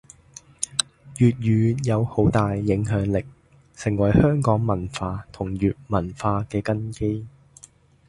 [1.15, 3.23] 粵語有好大影響力，
[3.75, 7.27] 成為香港文化同粵文化嘅根基